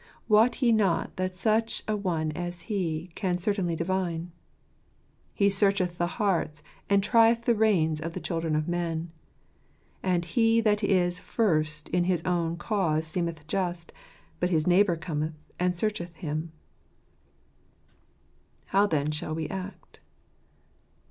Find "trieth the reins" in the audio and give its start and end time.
7.03-8.01